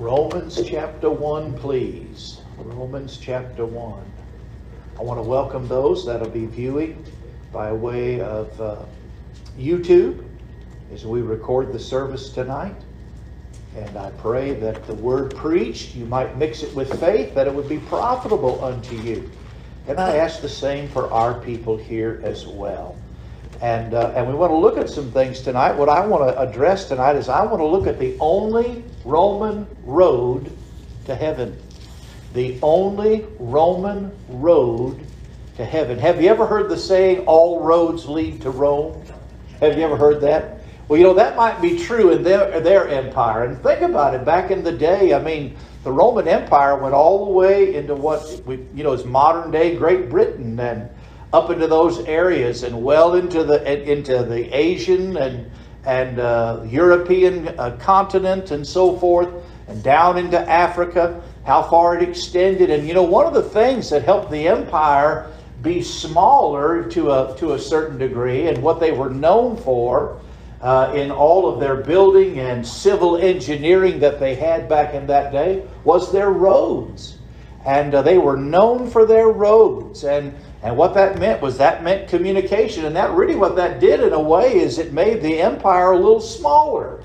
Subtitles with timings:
[0.00, 2.40] Romans chapter 1, please.
[2.56, 4.02] Romans chapter 1.
[4.98, 7.04] I want to welcome those that'll be viewing
[7.52, 8.76] by way of uh,
[9.58, 10.24] YouTube
[10.94, 12.74] as we record the service tonight.
[13.76, 17.52] And I pray that the word preached, you might mix it with faith, that it
[17.52, 19.30] would be profitable unto you.
[19.86, 22.96] And I ask the same for our people here as well.
[23.60, 25.72] And, uh, and we want to look at some things tonight.
[25.72, 29.66] What I want to address tonight is I want to look at the only Roman
[29.84, 30.56] road
[31.06, 31.60] to heaven.
[32.34, 35.04] The only Roman road
[35.56, 35.98] to heaven.
[35.98, 39.02] Have you ever heard the saying, all roads lead to Rome?
[39.60, 40.60] Have you ever heard that?
[40.88, 43.44] Well, you know, that might be true in their, their empire.
[43.44, 47.26] And think about it, back in the day, I mean, the Roman Empire went all
[47.26, 50.90] the way into what we, you know, is modern day Great Britain and
[51.32, 55.50] up into those areas and well into the into the Asian and
[55.84, 59.28] and uh, European uh, continent and so forth,
[59.68, 61.22] and down into Africa.
[61.44, 65.32] How far it extended, and you know, one of the things that helped the empire
[65.62, 70.20] be smaller to a to a certain degree, and what they were known for.
[70.62, 75.32] Uh, in all of their building and civil engineering that they had back in that
[75.32, 77.16] day was their roads.
[77.64, 80.04] And uh, they were known for their roads.
[80.04, 82.84] And and what that meant was that meant communication.
[82.84, 85.96] And that really what that did in a way is it made the empire a
[85.96, 87.02] little smaller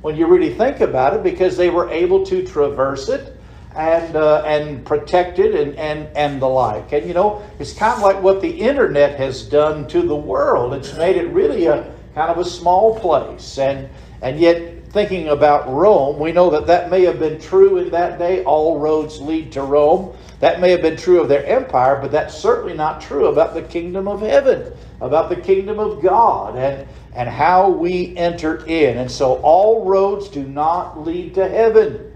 [0.00, 3.36] when you really think about it because they were able to traverse it
[3.74, 6.92] and uh, and protect it and, and, and the like.
[6.92, 10.72] And you know, it's kind of like what the internet has done to the world.
[10.74, 13.58] It's made it really a kind of a small place.
[13.58, 13.88] And
[14.22, 18.18] and yet thinking about Rome, we know that that may have been true in that
[18.18, 18.44] day.
[18.44, 20.16] All roads lead to Rome.
[20.40, 23.62] That may have been true of their empire, but that's certainly not true about the
[23.62, 28.98] kingdom of heaven, about the kingdom of God, and, and how we enter in.
[28.98, 32.12] And so all roads do not lead to heaven.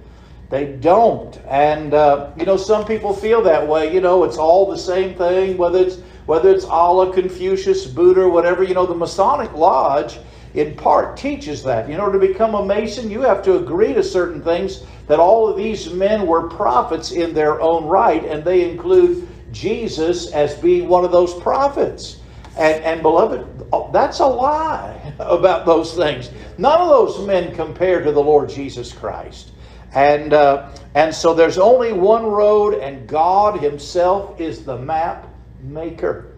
[0.51, 1.37] They don't.
[1.47, 3.93] And, uh, you know, some people feel that way.
[3.93, 8.63] You know, it's all the same thing, whether it's, whether it's Allah, Confucius, Buddha, whatever.
[8.63, 10.19] You know, the Masonic Lodge
[10.55, 11.91] in part teaches that.
[11.91, 15.49] In order to become a Mason, you have to agree to certain things that all
[15.49, 20.89] of these men were prophets in their own right, and they include Jesus as being
[20.89, 22.21] one of those prophets.
[22.57, 23.47] And, and beloved,
[23.93, 26.31] that's a lie about those things.
[26.59, 29.53] None of those men compare to the Lord Jesus Christ.
[29.95, 35.27] And, uh, and so there's only one road, and God Himself is the map
[35.63, 36.35] maker.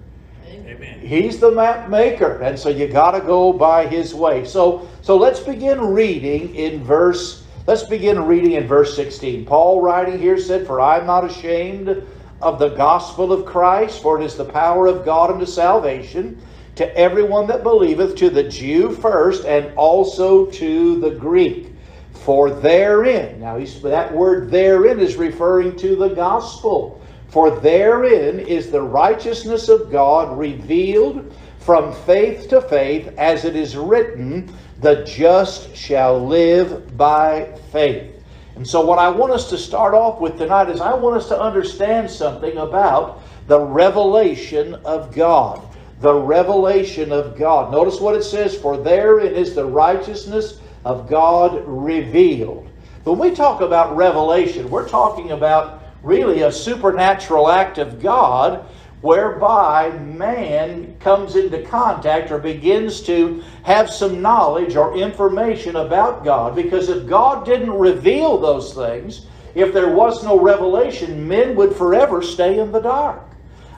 [0.46, 1.00] Amen.
[1.00, 4.44] He's the map maker, and so you got to go by his way.
[4.44, 7.46] So, so let's begin reading in verse.
[7.70, 9.44] Let's begin reading in verse 16.
[9.44, 12.02] Paul writing here said, "For I am not ashamed
[12.42, 16.38] of the gospel of Christ, for it is the power of God unto salvation
[16.74, 21.72] to everyone that believeth, to the Jew first, and also to the Greek.
[22.12, 28.82] For therein, now that word therein is referring to the gospel." For therein is the
[28.82, 31.20] righteousness of God revealed
[31.60, 34.48] from faith to faith, as it is written,
[34.80, 38.14] the just shall live by faith.
[38.56, 41.28] And so, what I want us to start off with tonight is I want us
[41.28, 45.66] to understand something about the revelation of God.
[46.00, 47.70] The revelation of God.
[47.70, 52.68] Notice what it says, for therein is the righteousness of God revealed.
[53.04, 58.66] When we talk about revelation, we're talking about really a supernatural act of God
[59.00, 66.54] whereby man comes into contact or begins to have some knowledge or information about God.
[66.54, 72.22] Because if God didn't reveal those things, if there was no revelation, men would forever
[72.22, 73.22] stay in the dark.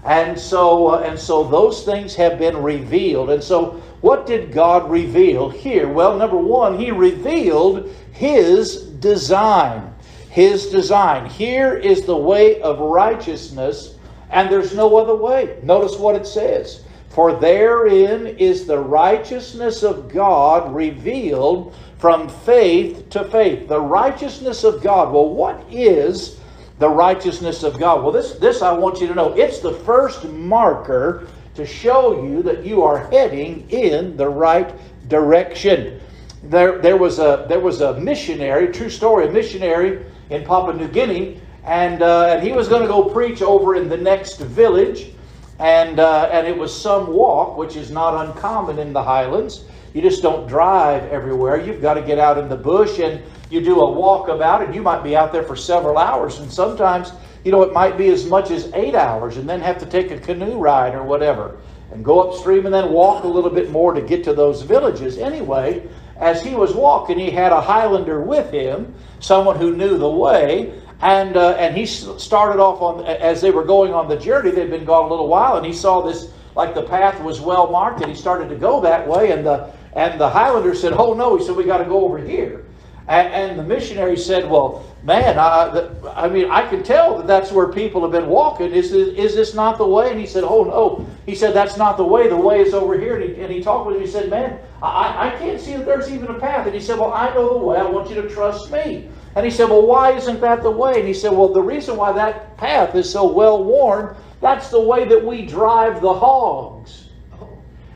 [0.05, 3.31] And so, uh, and so those things have been revealed.
[3.31, 5.89] And so, what did God reveal here?
[5.89, 9.93] Well, number one, He revealed His design
[10.33, 11.27] his design.
[11.27, 13.92] Here is the way of righteousness,
[14.33, 15.59] and there's no other way.
[15.63, 16.83] Notice what it says.
[17.11, 23.69] For therein is the righteousness of God revealed from faith to faith.
[23.69, 25.13] The righteousness of God.
[25.13, 26.41] Well, what is
[26.79, 28.03] the righteousness of God?
[28.03, 29.35] Well, this, this I want you to know.
[29.35, 34.75] It's the first marker to show you that you are heading in the right
[35.09, 36.01] direction.
[36.45, 40.89] There, there, was a, there was a missionary, true story, a missionary in Papua New
[40.89, 45.13] Guinea, and, uh, and he was going to go preach over in the next village,
[45.59, 49.65] and, uh, and it was some walk, which is not uncommon in the highlands.
[49.95, 51.61] You just don't drive everywhere.
[51.61, 54.75] You've got to get out in the bush and you do a walk about and
[54.75, 57.13] You might be out there for several hours, and sometimes,
[57.45, 60.11] you know, it might be as much as eight hours, and then have to take
[60.11, 61.59] a canoe ride or whatever,
[61.93, 65.19] and go upstream and then walk a little bit more to get to those villages.
[65.19, 65.87] Anyway,
[66.17, 70.81] as he was walking, he had a Highlander with him, someone who knew the way.
[71.03, 74.71] And, uh, and he started off on, as they were going on the journey, they'd
[74.71, 78.03] been gone a little while, and he saw this, like the path was well marked,
[78.03, 79.33] and he started to go that way.
[79.33, 82.19] And the, and the Highlander said, Oh no, he said, we got to go over
[82.19, 82.65] here.
[83.09, 87.51] And, and the missionary said, Well, man, I, I mean, I can tell that that's
[87.51, 88.71] where people have been walking.
[88.71, 90.11] Is this, is this not the way?
[90.11, 91.07] And he said, Oh, no.
[91.27, 92.29] He said, That's not the way.
[92.29, 93.17] The way is over here.
[93.17, 94.03] And he, and he talked with him.
[94.03, 96.67] He said, Man, I, I can't see that there's even a path.
[96.67, 97.79] And he said, Well, I know the way.
[97.79, 99.09] I want you to trust me.
[99.35, 100.99] And he said, Well, why isn't that the way?
[100.99, 104.81] And he said, Well, the reason why that path is so well worn, that's the
[104.81, 107.09] way that we drive the hogs.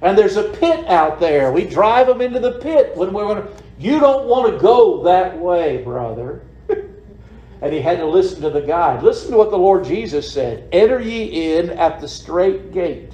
[0.03, 1.53] And there's a pit out there.
[1.53, 3.63] We drive them into the pit when we're going to.
[3.79, 6.43] You don't want to go that way, brother.
[6.69, 9.03] and he had to listen to the guide.
[9.03, 13.13] Listen to what the Lord Jesus said Enter ye in at the strait gate,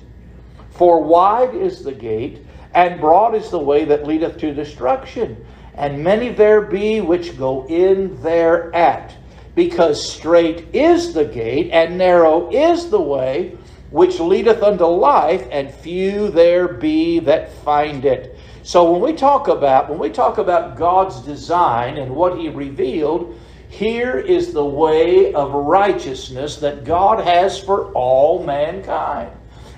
[0.70, 6.02] for wide is the gate, and broad is the way that leadeth to destruction, and
[6.02, 9.14] many there be which go in thereat.
[9.54, 13.56] Because strait is the gate, and narrow is the way
[13.90, 18.38] which leadeth unto life, and few there be that find it.
[18.62, 23.38] So when we talk about when we talk about God's design and what he revealed,
[23.68, 29.30] here is the way of righteousness that God has for all mankind.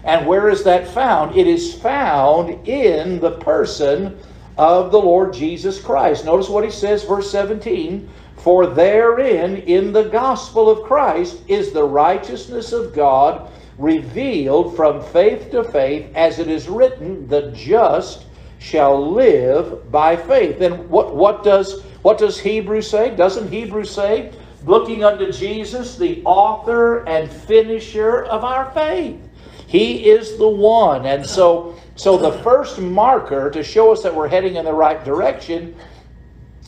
[0.04, 1.34] And where is that found?
[1.34, 4.18] It is found in the person
[4.56, 6.24] of the Lord Jesus Christ.
[6.24, 11.84] Notice what he says, verse 17 For therein, in the gospel of Christ, is the
[11.84, 18.24] righteousness of God revealed from faith to faith, as it is written, the just
[18.58, 20.60] shall live by faith.
[20.60, 23.16] And what, what does what does Hebrews say?
[23.16, 24.30] Doesn't Hebrews say,
[24.66, 29.18] looking unto Jesus, the author and finisher of our faith?
[29.66, 31.06] He is the one.
[31.06, 35.04] And so, so the first marker to show us that we're heading in the right
[35.04, 35.76] direction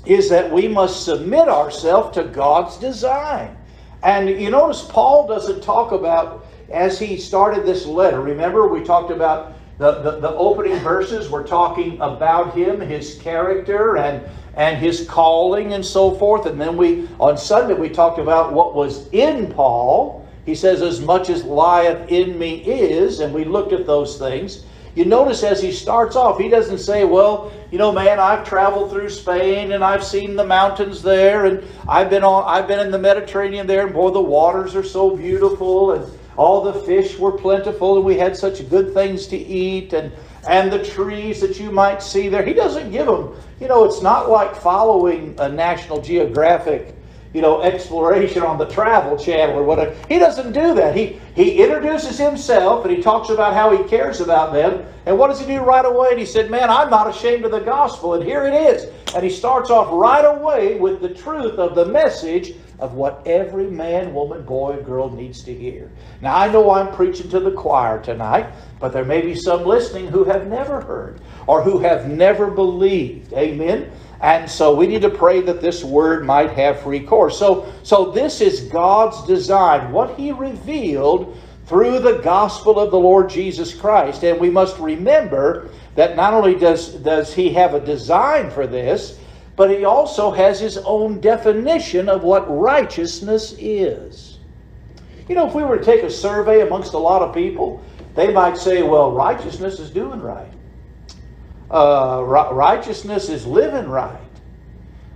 [0.04, 3.56] is that we must submit ourselves to God's design.
[4.02, 9.10] And you notice Paul doesn't talk about, as he started this letter, remember we talked
[9.10, 14.24] about the, the, the opening verses were talking about him, his character, and,
[14.54, 16.46] and his calling, and so forth.
[16.46, 20.26] And then we, on Sunday, we talked about what was in Paul.
[20.46, 24.64] He says, As much as lieth in me is, and we looked at those things.
[24.96, 28.90] You notice as he starts off, he doesn't say, Well, you know, man, I've traveled
[28.90, 32.90] through Spain and I've seen the mountains there, and I've been on I've been in
[32.90, 37.32] the Mediterranean there, and boy, the waters are so beautiful, and all the fish were
[37.32, 40.10] plentiful, and we had such good things to eat, and
[40.48, 42.42] and the trees that you might see there.
[42.42, 46.95] He doesn't give them, you know, it's not like following a National Geographic,
[47.32, 49.94] you know, exploration on the Travel Channel or whatever.
[50.08, 50.96] He doesn't do that.
[50.96, 54.86] He he introduces himself and he talks about how he cares about them.
[55.04, 56.08] And what does he do right away?
[56.10, 58.14] And he said, Man, I'm not ashamed of the gospel.
[58.14, 58.90] And here it is.
[59.14, 63.70] And he starts off right away with the truth of the message of what every
[63.70, 65.90] man, woman, boy, and girl needs to hear.
[66.20, 70.08] Now, I know I'm preaching to the choir tonight, but there may be some listening
[70.08, 73.32] who have never heard or who have never believed.
[73.32, 73.90] Amen?
[74.20, 77.38] And so we need to pray that this word might have free course.
[77.38, 83.28] So, so this is God's design, what He revealed through the gospel of the Lord
[83.28, 84.22] Jesus Christ.
[84.24, 89.18] And we must remember that not only does, does He have a design for this,
[89.56, 94.38] but he also has his own definition of what righteousness is.
[95.28, 97.82] You know, if we were to take a survey amongst a lot of people,
[98.14, 100.52] they might say, well, righteousness is doing right.
[101.70, 104.20] Uh, righteousness is living right.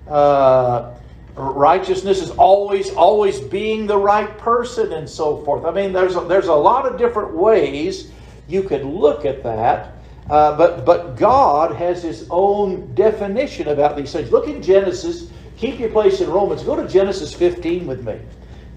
[0.08, 0.94] Uh,
[1.36, 5.64] righteousness is always, always being the right person and so forth.
[5.64, 8.10] I mean, there's a, there's a lot of different ways
[8.48, 9.94] you could look at that.
[10.28, 14.30] Uh, but, but God has his own definition about these things.
[14.30, 15.30] Look in Genesis.
[15.56, 16.62] Keep your place in Romans.
[16.62, 18.18] Go to Genesis 15 with me.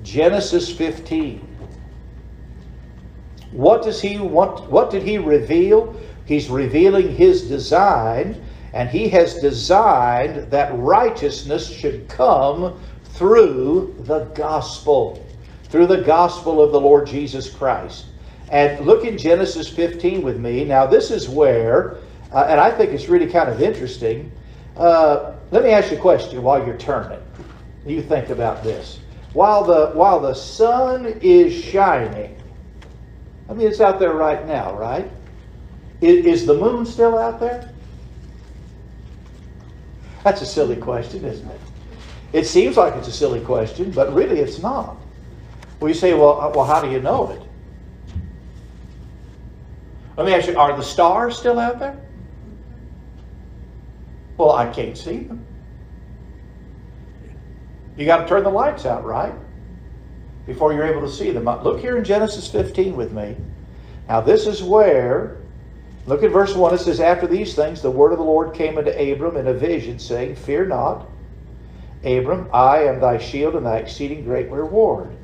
[0.04, 1.48] Genesis 15.
[3.52, 4.70] What does he want?
[4.72, 5.96] What did he reveal?
[6.26, 15.26] He's revealing his design, and he has designed that righteousness should come through the gospel,
[15.66, 18.06] through the gospel of the Lord Jesus Christ.
[18.50, 20.64] And look in Genesis 15 with me.
[20.64, 21.98] Now, this is where,
[22.32, 24.32] uh, and I think it's really kind of interesting.
[24.78, 27.20] Uh, let me ask you a question while you're turning.
[27.86, 29.00] You think about this.
[29.34, 32.38] While the, while the sun is shining,
[33.50, 35.10] I mean, it's out there right now, right?
[36.04, 37.70] Is, is the moon still out there?
[40.26, 41.62] That's a silly question, isn't it?
[42.34, 44.98] It seems like it's a silly question, but really it's not.
[45.80, 47.42] Well, you say, well, uh, well, how do you know it?
[50.18, 51.98] Let me ask you, are the stars still out there?
[54.38, 55.46] Well, I can't see them.
[57.96, 59.34] You got to turn the lights out, right?
[60.46, 61.46] Before you're able to see them.
[61.46, 63.38] Look here in Genesis 15 with me.
[64.10, 65.43] Now, this is where,
[66.06, 66.74] look at verse 1.
[66.74, 69.54] It says, After these things, the word of the Lord came unto Abram in a
[69.54, 71.10] vision, saying, Fear not,
[72.04, 75.16] Abram, I am thy shield and thy exceeding great reward.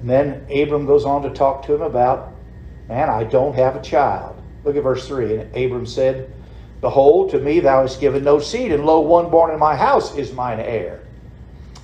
[0.00, 2.32] And then Abram goes on to talk to him about,
[2.88, 4.40] Man, I don't have a child.
[4.64, 5.38] Look at verse 3.
[5.38, 6.32] And Abram said,
[6.80, 10.14] Behold, to me thou hast given no seed, and lo, one born in my house
[10.16, 11.02] is mine heir.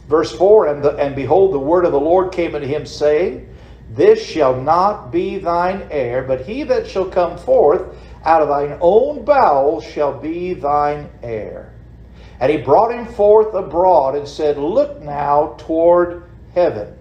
[0.09, 3.49] Verse 4 and, the, and behold, the word of the Lord came unto him, saying,
[3.95, 7.95] This shall not be thine heir, but he that shall come forth
[8.25, 11.75] out of thine own bowels shall be thine heir.
[12.41, 16.97] And he brought him forth abroad and said, Look now toward heaven,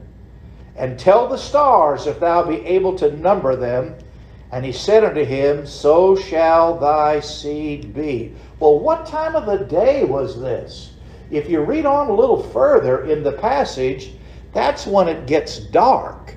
[0.75, 3.95] and tell the stars if thou be able to number them.
[4.51, 8.35] And he said unto him, So shall thy seed be.
[8.59, 10.91] Well, what time of the day was this?
[11.29, 14.11] If you read on a little further in the passage,
[14.51, 16.35] that's when it gets dark.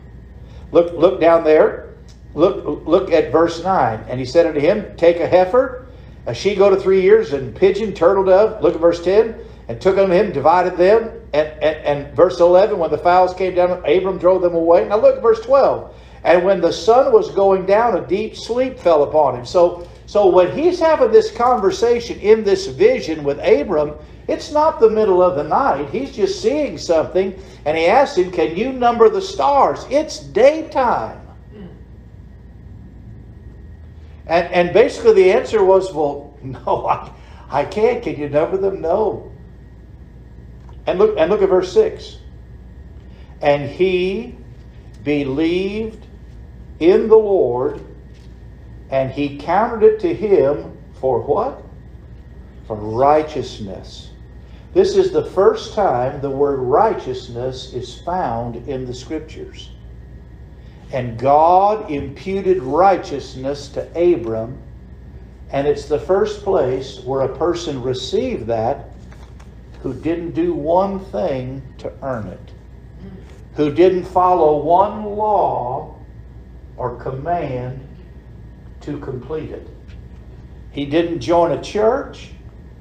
[0.74, 1.90] Look, look down there.
[2.34, 4.06] Look, look at verse 9.
[4.08, 5.86] And he said unto him, Take a heifer,
[6.26, 8.60] a she goat of three years, and pigeon, turtle dove.
[8.60, 9.38] Look at verse 10.
[9.68, 11.10] And took unto him, divided them.
[11.32, 11.76] And, and,
[12.08, 14.88] and verse 11, when the fowls came down, Abram drove them away.
[14.88, 15.94] Now look at verse 12.
[16.24, 19.46] And when the sun was going down, a deep sleep fell upon him.
[19.46, 23.92] So, so when he's having this conversation in this vision with Abram,
[24.26, 25.90] it's not the middle of the night.
[25.90, 29.84] He's just seeing something, and he asks him, Can you number the stars?
[29.90, 31.20] It's daytime.
[34.26, 37.12] And, and basically the answer was, Well, no, I,
[37.50, 38.02] I can't.
[38.02, 38.80] Can you number them?
[38.80, 39.30] No.
[40.86, 42.18] And look, and look at verse 6.
[43.42, 44.36] And he
[45.02, 46.06] believed
[46.80, 47.84] in the Lord,
[48.90, 51.62] and he counted it to him for what?
[52.66, 54.10] For righteousness.
[54.74, 59.70] This is the first time the word righteousness is found in the scriptures.
[60.92, 64.60] And God imputed righteousness to Abram,
[65.50, 68.90] and it's the first place where a person received that
[69.82, 72.52] who didn't do one thing to earn it,
[73.54, 75.94] who didn't follow one law
[76.76, 77.86] or command
[78.80, 79.68] to complete it.
[80.72, 82.33] He didn't join a church.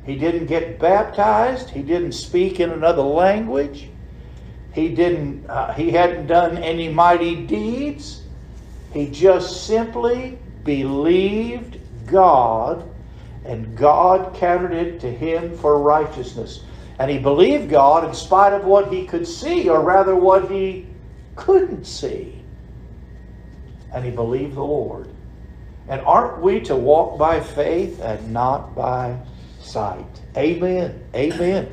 [0.05, 1.69] He didn't get baptized.
[1.69, 3.89] He didn't speak in another language.
[4.73, 5.49] He didn't.
[5.49, 8.23] Uh, he hadn't done any mighty deeds.
[8.91, 12.89] He just simply believed God,
[13.45, 16.63] and God counted it to him for righteousness.
[16.99, 20.87] And he believed God in spite of what he could see, or rather, what he
[21.35, 22.43] couldn't see.
[23.93, 25.09] And he believed the Lord.
[25.87, 29.17] And aren't we to walk by faith and not by
[29.63, 30.21] sight.
[30.37, 31.03] Amen.
[31.15, 31.69] Amen.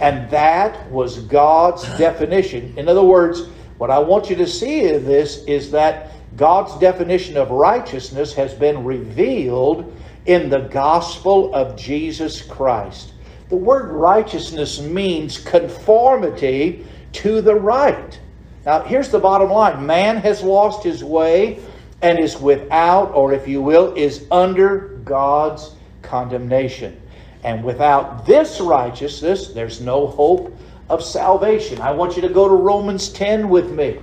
[0.00, 2.74] And that was God's definition.
[2.76, 3.42] In other words,
[3.78, 8.54] what I want you to see in this is that God's definition of righteousness has
[8.54, 9.94] been revealed
[10.26, 13.12] in the gospel of Jesus Christ.
[13.50, 18.18] The word righteousness means conformity to the right.
[18.66, 21.60] Now, here's the bottom line man has lost his way
[22.02, 27.00] and is without, or if you will, is under God's condemnation.
[27.44, 30.56] And without this righteousness, there's no hope
[30.88, 31.80] of salvation.
[31.80, 33.98] I want you to go to Romans 10 with me.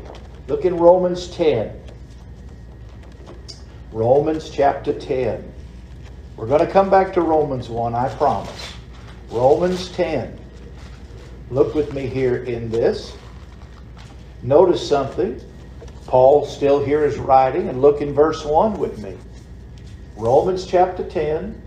[0.47, 1.75] Look in Romans 10.
[3.91, 5.51] Romans chapter 10.
[6.37, 8.73] We're going to come back to Romans 1, I promise.
[9.29, 10.39] Romans 10.
[11.49, 13.15] Look with me here in this.
[14.43, 15.41] Notice something.
[16.07, 19.17] Paul still here is writing, and look in verse 1 with me.
[20.15, 21.61] Romans chapter 10,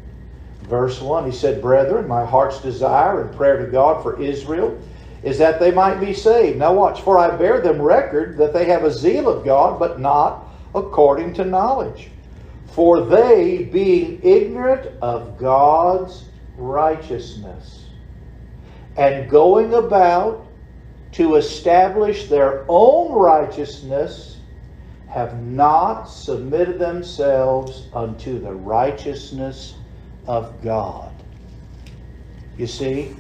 [0.65, 4.79] verse 1, he said, Brethren, my heart's desire and prayer to God for Israel
[5.23, 6.59] is that they might be saved.
[6.59, 9.99] Now watch, for I bear them record that they have a zeal of God, but
[9.99, 12.11] not according to knowledge.
[12.67, 16.25] For they, being ignorant of God's
[16.57, 17.87] righteousness,
[18.97, 20.47] and going about
[21.13, 24.39] to establish their own righteousness,
[25.07, 29.77] have not submitted themselves unto the righteousness
[30.27, 31.13] of God.
[32.57, 33.15] You see,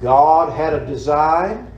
[0.00, 1.70] God had a design,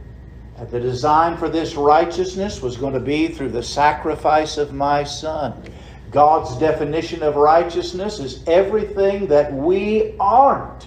[0.58, 5.04] and the design for this righteousness was going to be through the sacrifice of my
[5.04, 5.62] Son.
[6.11, 10.87] God's definition of righteousness is everything that we aren't.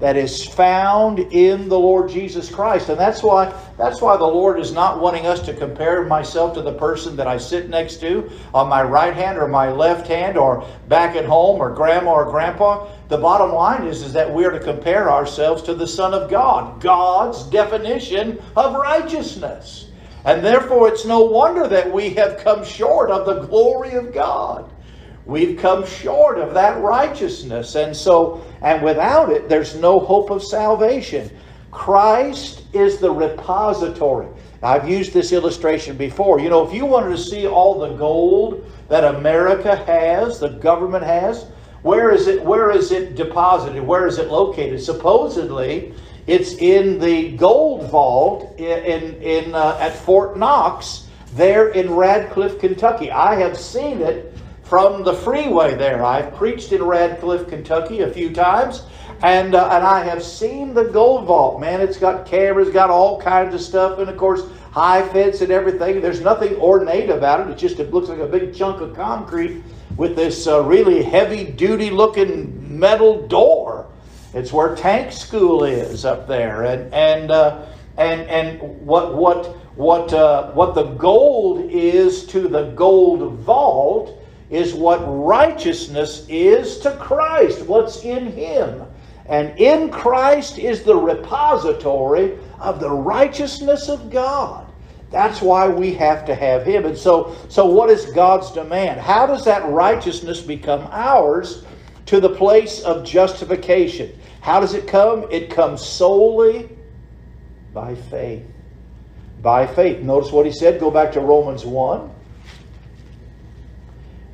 [0.00, 2.88] That is found in the Lord Jesus Christ.
[2.88, 6.62] And that's why that's why the Lord is not wanting us to compare myself to
[6.62, 10.36] the person that I sit next to on my right hand or my left hand
[10.36, 12.88] or back at home or grandma or grandpa.
[13.08, 16.30] The bottom line is, is that we are to compare ourselves to the Son of
[16.30, 19.90] God, God's definition of righteousness.
[20.24, 24.70] And therefore it's no wonder that we have come short of the glory of God.
[25.26, 27.74] We've come short of that righteousness.
[27.76, 31.30] And so, and without it, there's no hope of salvation.
[31.70, 34.28] Christ is the repository.
[34.62, 36.40] I've used this illustration before.
[36.40, 41.04] You know, if you wanted to see all the gold that America has, the government
[41.04, 41.46] has,
[41.82, 43.82] where is it where is it deposited?
[43.82, 44.82] Where is it located?
[44.82, 45.92] Supposedly,
[46.26, 53.10] it's in the gold vault in in, uh, at Fort Knox there in Radcliff, Kentucky.
[53.10, 56.04] I have seen it from the freeway there.
[56.04, 58.82] I've preached in Radcliff, Kentucky a few times,
[59.22, 61.60] and, uh, and I have seen the gold vault.
[61.60, 64.42] Man, it's got cameras, got all kinds of stuff, and of course,
[64.72, 66.00] high fence and everything.
[66.00, 67.50] There's nothing ornate about it.
[67.50, 69.62] It just it looks like a big chunk of concrete
[69.96, 73.86] with this uh, really heavy duty looking metal door.
[74.32, 77.66] It's where tank school is up there, and and uh,
[77.96, 84.23] and and what what what uh, what the gold is to the gold vault
[84.54, 88.84] is what righteousness is to Christ, what's in Him.
[89.26, 94.66] And in Christ is the repository of the righteousness of God.
[95.10, 96.86] That's why we have to have Him.
[96.86, 99.00] And so, so what is God's demand?
[99.00, 101.64] How does that righteousness become ours
[102.06, 104.16] to the place of justification?
[104.40, 105.26] How does it come?
[105.32, 106.68] It comes solely
[107.72, 108.44] by faith.
[109.42, 110.00] By faith.
[110.00, 110.78] Notice what he said.
[110.78, 112.13] Go back to Romans 1.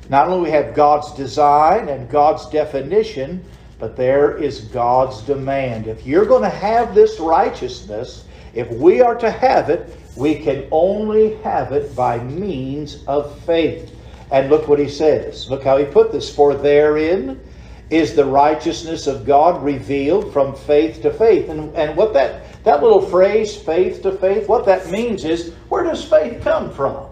[0.09, 3.43] Not only we have God's design and God's definition,
[3.79, 5.87] but there is God's demand.
[5.87, 10.67] If you're going to have this righteousness, if we are to have it, we can
[10.71, 13.95] only have it by means of faith.
[14.31, 15.49] And look what he says.
[15.49, 16.33] Look how he put this.
[16.33, 17.39] For therein
[17.89, 21.49] is the righteousness of God revealed from faith to faith.
[21.49, 25.83] And, and what that, that little phrase, faith to faith, what that means is where
[25.83, 27.10] does faith come from?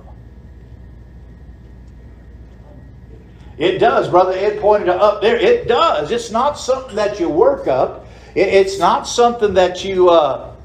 [3.60, 5.36] It does, Brother Ed pointed up there.
[5.36, 6.12] It does.
[6.12, 8.08] It's not something that you work up.
[8.34, 10.56] it's not something that you uh,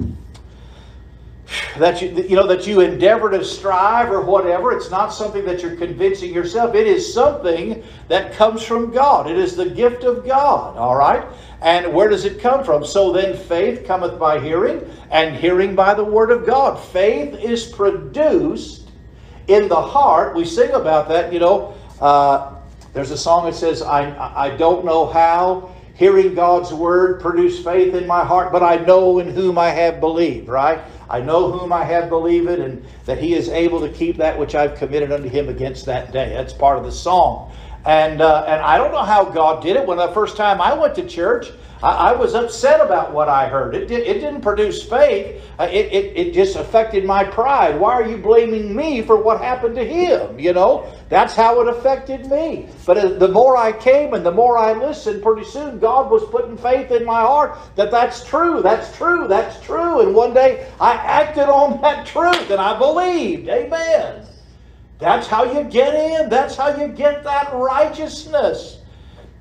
[1.78, 4.70] that you you know that you endeavor to strive or whatever.
[4.70, 6.76] It's not something that you're convincing yourself.
[6.76, 9.28] It is something that comes from God.
[9.28, 10.76] It is the gift of God.
[10.76, 11.26] All right.
[11.62, 12.86] And where does it come from?
[12.86, 16.76] So then, faith cometh by hearing, and hearing by the word of God.
[16.76, 18.90] Faith is produced
[19.48, 20.36] in the heart.
[20.36, 21.32] We sing about that.
[21.32, 21.74] You know.
[22.00, 22.53] Uh,
[22.94, 27.94] there's a song that says, I, I don't know how hearing God's word produced faith
[27.94, 30.80] in my heart, but I know in whom I have believed, right?
[31.10, 34.54] I know whom I have believed and that he is able to keep that which
[34.54, 36.30] I've committed unto him against that day.
[36.30, 37.52] That's part of the song.
[37.84, 39.86] And, uh, and I don't know how God did it.
[39.86, 41.48] When the first time I went to church,
[41.84, 43.74] I, I was upset about what I heard.
[43.74, 45.44] It, did, it didn't produce faith.
[45.58, 47.78] Uh, it, it, it just affected my pride.
[47.78, 50.38] Why are you blaming me for what happened to him?
[50.38, 52.68] You know, that's how it affected me.
[52.86, 56.24] But uh, the more I came and the more I listened, pretty soon God was
[56.30, 60.00] putting faith in my heart that that's true, that's true, that's true.
[60.00, 63.48] And one day I acted on that truth and I believed.
[63.50, 64.26] Amen.
[64.98, 66.30] That's how you get in.
[66.30, 68.78] That's how you get that righteousness.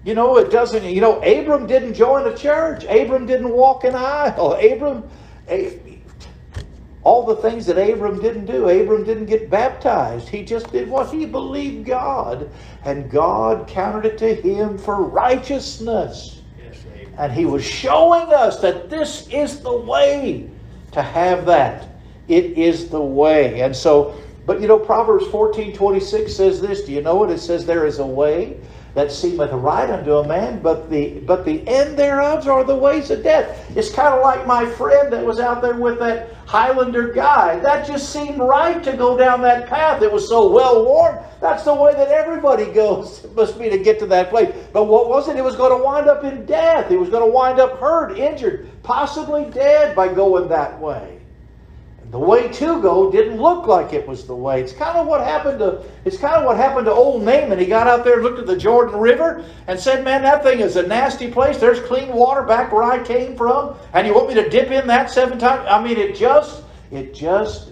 [0.05, 2.83] You know, it doesn't, you know, Abram didn't join a church.
[2.83, 4.53] Abram didn't walk an aisle.
[4.53, 5.09] Abram,
[7.03, 10.27] all the things that Abram didn't do, Abram didn't get baptized.
[10.27, 12.49] He just did what he believed God,
[12.83, 16.41] and God counted it to him for righteousness.
[16.57, 16.83] Yes,
[17.17, 20.49] and he was showing us that this is the way
[20.91, 21.89] to have that.
[22.27, 23.61] It is the way.
[23.61, 26.81] And so, but you know, Proverbs 14 26 says this.
[26.81, 27.65] Do you know what it says?
[27.65, 28.57] There is a way
[28.93, 33.09] that seemeth right unto a man, but the but the end thereof are the ways
[33.09, 33.71] of death.
[33.75, 37.57] It's kind of like my friend that was out there with that Highlander guy.
[37.59, 40.01] That just seemed right to go down that path.
[40.03, 41.17] It was so well worn.
[41.41, 43.23] That's the way that everybody goes.
[43.33, 44.53] It must be to get to that place.
[44.71, 45.35] But what was it?
[45.37, 46.87] It was going to wind up in death.
[46.87, 51.12] He was going to wind up hurt, injured, possibly dead by going that way
[52.13, 54.61] the way to go didn't look like it was the way.
[54.61, 57.57] It's kind of what happened to it's kind of what happened to old Naaman.
[57.57, 60.59] He got out there, and looked at the Jordan River, and said, "Man, that thing
[60.59, 61.57] is a nasty place.
[61.57, 64.85] There's clean water back where I came from, and you want me to dip in
[64.85, 65.67] that seven times?
[65.67, 67.71] I mean, it just it just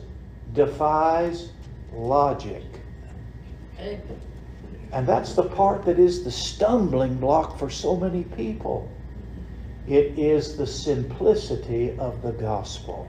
[0.55, 1.51] defies
[1.93, 2.63] logic."
[4.91, 8.91] And that's the part that is the stumbling block for so many people.
[9.87, 13.07] It is the simplicity of the gospel.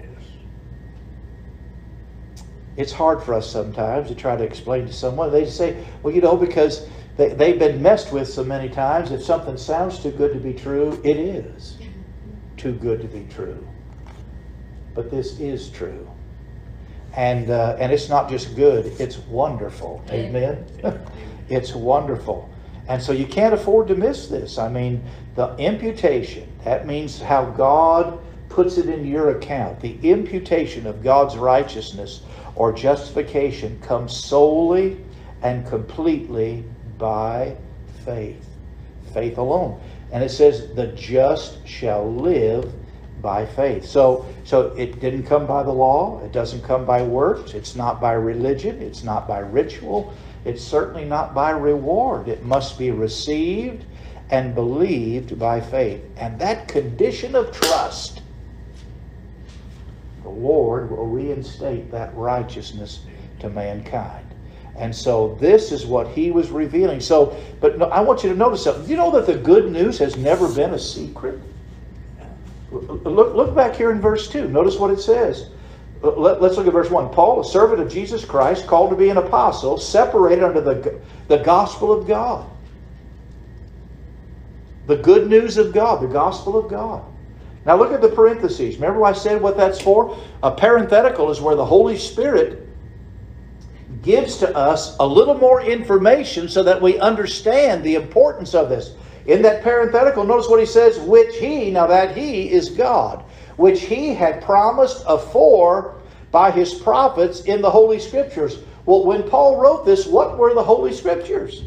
[2.77, 5.31] It's hard for us sometimes to try to explain to someone.
[5.31, 9.23] They say, well, you know, because they, they've been messed with so many times, if
[9.23, 11.77] something sounds too good to be true, it is
[12.57, 13.67] too good to be true.
[14.95, 16.09] But this is true.
[17.15, 20.03] And, uh, and it's not just good, it's wonderful.
[20.11, 20.65] Amen?
[21.51, 22.49] it's wonderful.
[22.89, 24.59] And so you can't afford to miss this.
[24.59, 25.05] I mean,
[25.35, 29.81] the imputation, that means how God puts it in your account.
[29.81, 32.23] The imputation of God's righteousness
[32.55, 34.99] or justification comes solely
[35.43, 36.65] and completely
[36.99, 37.57] by
[38.05, 38.47] faith.
[39.13, 39.81] Faith alone.
[40.13, 42.73] And it says, the just shall live
[43.21, 43.85] by faith.
[43.85, 46.23] So, so it didn't come by the law.
[46.25, 47.55] It doesn't come by works.
[47.55, 48.83] It's not by religion.
[48.83, 50.13] It's not by ritual.
[50.45, 52.29] It's certainly not by reward.
[52.29, 53.85] It must be received
[54.31, 56.03] and believed by faith.
[56.17, 58.22] And that condition of trust,
[60.23, 63.07] the Lord will reinstate that righteousness
[63.41, 64.27] to mankind.
[64.77, 67.01] And so this is what he was revealing.
[67.01, 68.89] So, but no, I want you to notice something.
[68.89, 71.43] You know that the good news has never been a secret?
[72.71, 74.49] Look, look back here in verse 2.
[74.49, 75.51] Notice what it says.
[76.03, 77.11] Let, us look at verse 1.
[77.11, 81.39] Paul, a servant of Jesus Christ, called to be an apostle, separated under the, the
[81.39, 82.49] gospel of God.
[84.87, 87.12] The good news of God, the gospel of God.
[87.65, 88.77] Now look at the parentheses.
[88.77, 90.19] Remember I said what that's for?
[90.43, 92.69] A parenthetical is where the Holy Spirit
[94.03, 98.95] gives to us a little more information so that we understand the importance of this.
[99.27, 103.25] In that parenthetical, notice what he says, which he, now that he is God,
[103.57, 106.01] which he had promised afore
[106.33, 108.59] by his prophets in the Holy Scriptures.
[108.87, 111.63] Well, when Paul wrote this, what were the Holy Scriptures?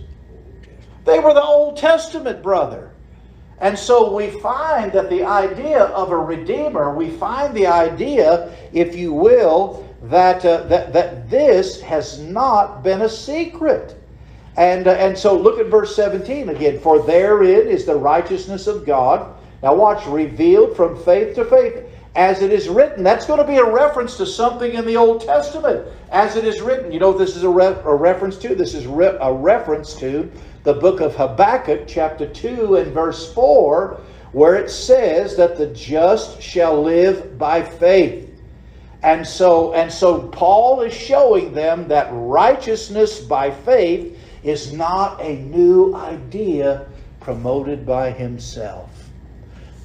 [1.06, 2.92] They were the Old Testament, brother.
[3.60, 8.96] And so we find that the idea of a Redeemer, we find the idea, if
[8.96, 13.96] you will, that, uh, that, that this has not been a secret.
[14.58, 16.80] And, uh, and so look at verse 17 again.
[16.80, 19.34] For therein is the righteousness of God.
[19.64, 23.04] Now watch, revealed from faith to faith, as it is written.
[23.04, 25.88] That's going to be a reference to something in the Old Testament.
[26.12, 26.92] As it is written.
[26.92, 28.54] You know this is a, re- a reference to?
[28.54, 30.32] This is re- a reference to
[30.66, 34.02] the book of Habakkuk, chapter 2 and verse 4,
[34.32, 38.30] where it says that the just shall live by faith.
[39.04, 45.38] And so, and so Paul is showing them that righteousness by faith is not a
[45.38, 46.88] new idea
[47.20, 48.90] promoted by himself.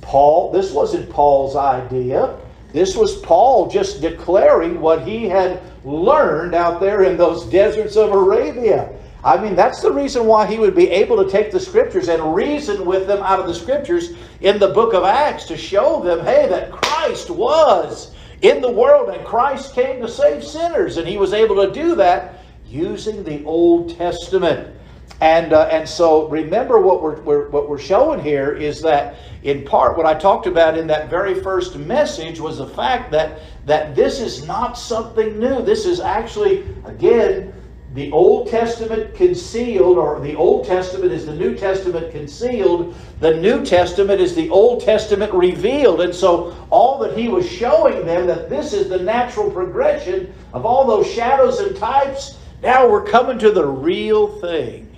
[0.00, 2.38] Paul, this wasn't Paul's idea.
[2.72, 8.12] This was Paul just declaring what he had learned out there in those deserts of
[8.12, 8.90] Arabia.
[9.22, 12.34] I mean, that's the reason why he would be able to take the scriptures and
[12.34, 16.24] reason with them out of the scriptures in the book of Acts to show them,
[16.24, 20.96] hey, that Christ was in the world and Christ came to save sinners.
[20.96, 24.74] And he was able to do that using the Old Testament.
[25.20, 29.64] And, uh, and so remember what we're, we're, what we're showing here is that in
[29.66, 33.94] part what I talked about in that very first message was the fact that, that
[33.94, 35.60] this is not something new.
[35.60, 37.52] This is actually, again,
[37.94, 42.94] the Old Testament concealed, or the Old Testament is the New Testament concealed.
[43.18, 46.00] The New Testament is the Old Testament revealed.
[46.00, 50.64] And so all that he was showing them that this is the natural progression of
[50.64, 54.94] all those shadows and types now we're coming to the real thing.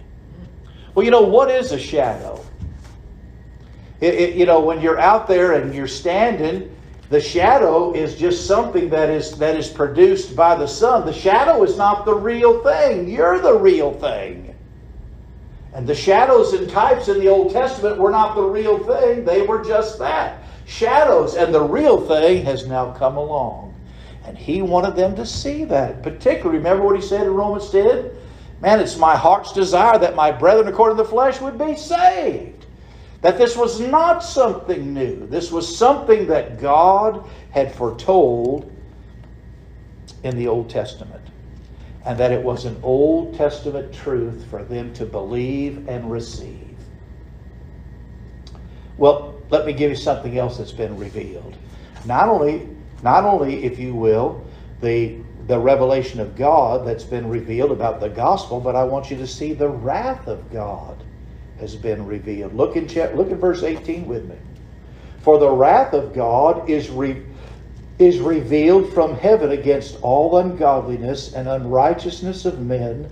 [0.94, 2.44] Well, you know, what is a shadow?
[4.00, 6.74] It, it, you know, when you're out there and you're standing,
[7.12, 11.04] the shadow is just something that is that is produced by the sun.
[11.04, 13.06] The shadow is not the real thing.
[13.06, 14.54] You're the real thing.
[15.74, 19.24] And the shadows and types in the Old Testament were not the real thing.
[19.24, 20.42] They were just that.
[20.66, 21.34] Shadows.
[21.34, 23.74] And the real thing has now come along.
[24.24, 26.02] And he wanted them to see that.
[26.02, 28.10] Particularly, remember what he said in Romans 10?
[28.60, 32.51] Man, it's my heart's desire that my brethren according to the flesh would be saved.
[33.22, 35.26] That this was not something new.
[35.26, 38.70] This was something that God had foretold
[40.22, 41.22] in the Old Testament.
[42.04, 46.76] And that it was an Old Testament truth for them to believe and receive.
[48.96, 51.56] Well, let me give you something else that's been revealed.
[52.04, 52.68] Not only
[53.02, 54.44] not only, if you will,
[54.80, 55.16] the,
[55.48, 59.26] the revelation of God that's been revealed about the gospel, but I want you to
[59.26, 61.01] see the wrath of God
[61.62, 62.54] has been revealed.
[62.54, 64.36] Look in, look in verse 18 with me.
[65.20, 67.22] For the wrath of God is, re,
[67.98, 73.08] is revealed from heaven against all ungodliness and unrighteousness of men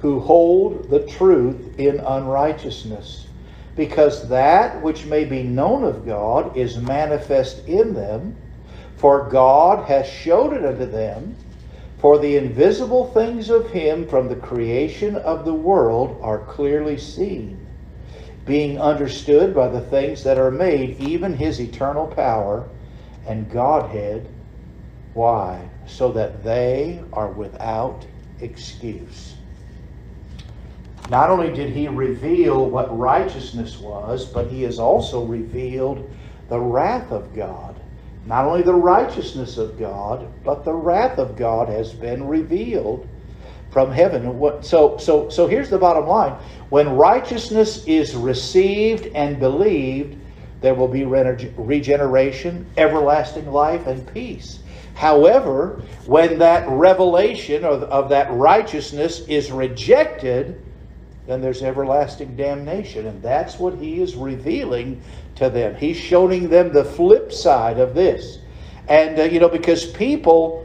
[0.00, 3.28] who hold the truth in unrighteousness
[3.76, 8.36] because that which may be known of God is manifest in them,
[8.96, 11.36] for God has showed it unto them.
[11.98, 17.63] For the invisible things of him from the creation of the world are clearly seen,
[18.44, 22.68] being understood by the things that are made, even his eternal power
[23.26, 24.28] and Godhead.
[25.14, 25.68] Why?
[25.86, 28.06] So that they are without
[28.40, 29.34] excuse.
[31.10, 36.10] Not only did he reveal what righteousness was, but he has also revealed
[36.48, 37.80] the wrath of God.
[38.26, 43.06] Not only the righteousness of God, but the wrath of God has been revealed
[43.74, 44.40] from heaven.
[44.62, 46.38] So, so, so here's the bottom line.
[46.68, 50.16] When righteousness is received and believed,
[50.60, 54.60] there will be regeneration, everlasting life, and peace.
[54.94, 60.62] However, when that revelation of, of that righteousness is rejected,
[61.26, 63.08] then there's everlasting damnation.
[63.08, 65.02] And that's what he is revealing
[65.34, 65.74] to them.
[65.74, 68.38] He's showing them the flip side of this.
[68.86, 70.64] And, uh, you know, because people.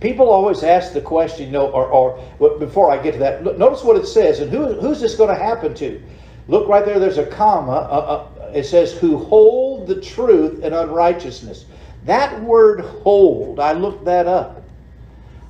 [0.00, 3.58] People always ask the question, you know, or, or before I get to that, look,
[3.58, 6.00] notice what it says, and who, who's this going to happen to?
[6.46, 7.72] Look right there, there's a comma.
[7.72, 11.66] Uh, uh, it says, who hold the truth in unrighteousness.
[12.04, 14.62] That word hold, I looked that up.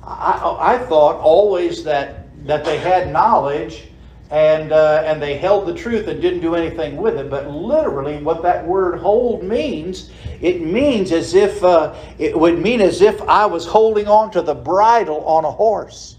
[0.03, 3.89] I, I thought always that, that they had knowledge
[4.31, 7.29] and uh, and they held the truth and didn't do anything with it.
[7.29, 12.81] But literally, what that word "hold" means, it means as if uh, it would mean
[12.81, 16.17] as if I was holding on to the bridle on a horse.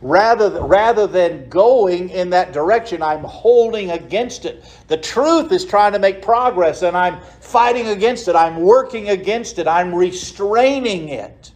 [0.00, 4.64] Rather, rather than going in that direction, I'm holding against it.
[4.86, 8.36] The truth is trying to make progress, and I'm fighting against it.
[8.36, 9.66] I'm working against it.
[9.66, 11.50] I'm restraining it.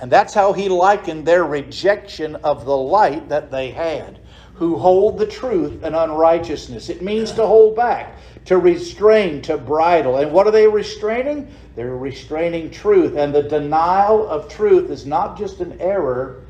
[0.00, 4.20] And that's how he likened their rejection of the light that they had
[4.54, 6.88] who hold the truth and unrighteousness.
[6.88, 10.18] It means to hold back, to restrain, to bridle.
[10.18, 11.52] And what are they restraining?
[11.74, 13.16] They're restraining truth.
[13.16, 16.42] And the denial of truth is not just an error,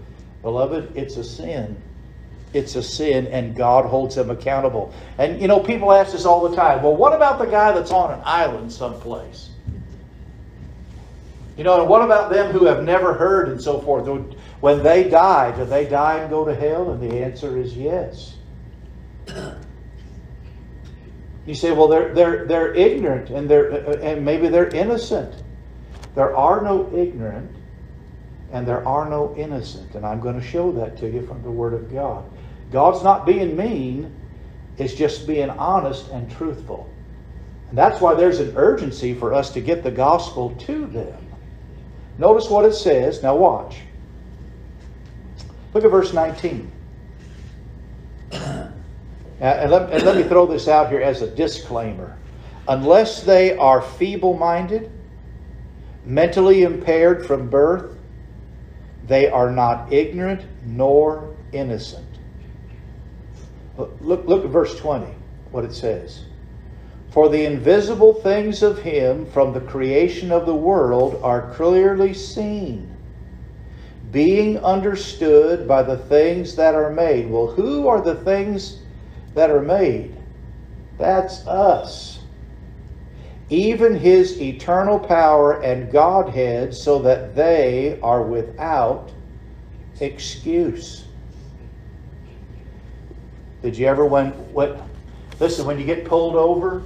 [0.42, 1.80] beloved, it's a sin.
[2.52, 4.94] It's a sin, and God holds them accountable.
[5.18, 7.90] And you know, people ask this all the time well, what about the guy that's
[7.90, 9.50] on an island someplace?
[11.56, 14.06] You know, and what about them who have never heard and so forth?
[14.64, 16.90] When they die, do they die and go to hell?
[16.90, 18.36] And the answer is yes.
[21.44, 25.34] You say, well, they're, they're, they're ignorant and, they're, uh, and maybe they're innocent.
[26.14, 27.54] There are no ignorant
[28.52, 29.96] and there are no innocent.
[29.96, 32.24] And I'm going to show that to you from the Word of God.
[32.72, 34.18] God's not being mean,
[34.78, 36.90] it's just being honest and truthful.
[37.68, 41.18] And that's why there's an urgency for us to get the gospel to them.
[42.16, 43.22] Notice what it says.
[43.22, 43.82] Now, watch.
[45.74, 46.70] Look at verse 19.
[48.32, 48.68] Uh,
[49.40, 52.16] and, let, and let me throw this out here as a disclaimer.
[52.68, 54.90] Unless they are feeble minded,
[56.06, 57.90] mentally impaired from birth,
[59.06, 62.06] they are not ignorant nor innocent.
[63.76, 65.12] Look, look at verse 20,
[65.50, 66.24] what it says.
[67.10, 72.93] For the invisible things of him from the creation of the world are clearly seen,
[74.14, 77.28] being understood by the things that are made.
[77.28, 78.78] Well, who are the things
[79.34, 80.14] that are made?
[80.98, 82.20] That's us.
[83.50, 89.10] Even his eternal power and Godhead, so that they are without
[89.98, 91.04] excuse.
[93.62, 94.80] Did you ever, when, what,
[95.40, 96.84] listen, when you get pulled over,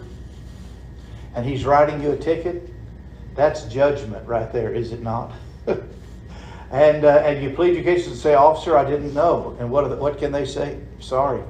[1.34, 2.70] and he's writing you a ticket,
[3.34, 5.34] that's judgment right there, is it not?
[6.70, 9.56] and uh, and you plead your case and say, officer, I didn't know.
[9.58, 10.78] And what the, what can they say?
[11.00, 11.42] Sorry,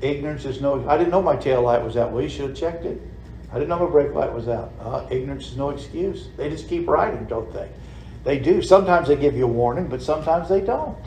[0.00, 0.86] ignorance is no.
[0.88, 2.12] I didn't know my tail light was out.
[2.12, 3.00] Well, you should have checked it.
[3.50, 4.72] I didn't know my brake light was out.
[4.80, 6.28] Uh, ignorance is no excuse.
[6.36, 7.68] They just keep writing, don't they?
[8.24, 8.62] They do.
[8.62, 10.98] Sometimes they give you a warning, but sometimes they don't.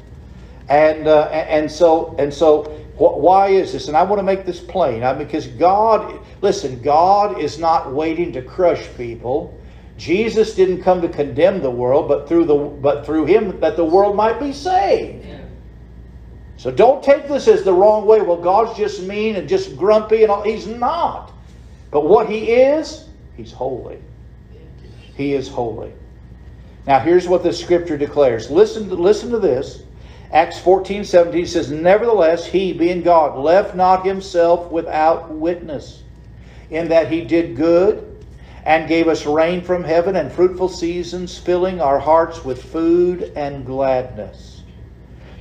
[0.67, 2.63] And uh, and so and so
[2.97, 3.87] why is this?
[3.87, 5.03] And I want to make this plain.
[5.03, 9.54] I mean, because God, listen, God is not waiting to crush people.
[9.97, 13.85] Jesus didn't come to condemn the world, but through the but through him that the
[13.85, 15.25] world might be saved.
[16.57, 18.21] So don't take this as the wrong way.
[18.21, 20.41] Well, God's just mean and just grumpy and all.
[20.41, 21.33] He's not.
[21.91, 24.01] But what he is, he's holy.
[25.15, 25.93] He is holy.
[26.87, 28.49] Now here's what the scripture declares.
[28.49, 29.83] Listen to, listen to this.
[30.31, 36.03] Acts 14, 17 says, Nevertheless, he, being God, left not himself without witness,
[36.69, 38.14] in that he did good
[38.65, 43.65] and gave us rain from heaven and fruitful seasons, filling our hearts with food and
[43.65, 44.63] gladness.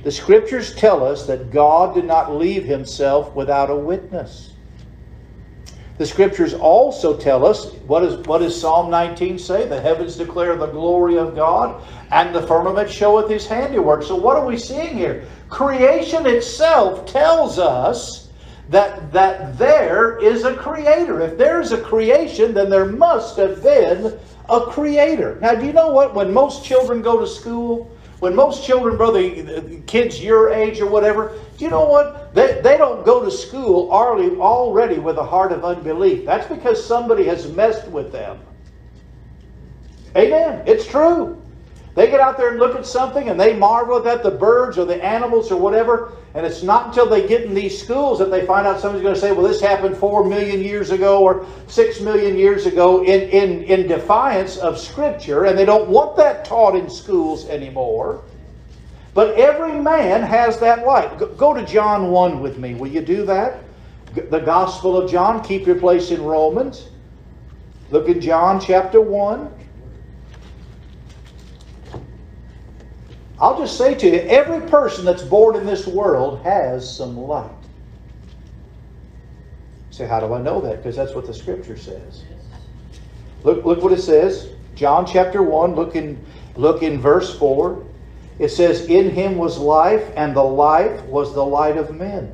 [0.03, 4.53] The scriptures tell us that God did not leave himself without a witness.
[5.97, 9.67] The scriptures also tell us what, is, what does Psalm 19 say?
[9.67, 14.03] The heavens declare the glory of God, and the firmament showeth his handiwork.
[14.03, 15.25] So, what are we seeing here?
[15.49, 18.24] Creation itself tells us
[18.69, 21.21] that, that there is a creator.
[21.21, 24.17] If there's a creation, then there must have been
[24.49, 25.37] a creator.
[25.41, 26.15] Now, do you know what?
[26.15, 29.29] When most children go to school, when most children, brother,
[29.85, 32.33] kids your age or whatever, do you know what?
[32.33, 36.25] They, they don't go to school already already with a heart of unbelief.
[36.25, 38.39] That's because somebody has messed with them.
[40.15, 40.63] Amen.
[40.65, 41.41] It's true.
[41.95, 44.83] They get out there and look at something and they marvel at the birds or
[44.83, 46.11] the animals or whatever.
[46.33, 49.15] And it's not until they get in these schools that they find out somebody's going
[49.15, 53.21] to say, well, this happened four million years ago or six million years ago in,
[53.29, 55.45] in, in defiance of Scripture.
[55.45, 58.25] And they don't want that taught in schools anymore.
[59.13, 61.17] But every man has that light.
[61.37, 62.75] Go to John 1 with me.
[62.75, 63.63] Will you do that?
[64.13, 65.41] The Gospel of John.
[65.41, 66.89] Keep your place in Romans.
[67.89, 69.64] Look at John chapter 1.
[73.39, 77.51] I'll just say to you every person that's born in this world has some light.
[79.91, 80.77] Say, how do I know that?
[80.77, 82.23] Because that's what the Scripture says.
[83.43, 84.49] Look, look what it says.
[84.75, 86.23] John chapter 1, look in,
[86.55, 87.85] look in verse 4.
[88.39, 92.33] It says, In him was life, and the life was the light of men.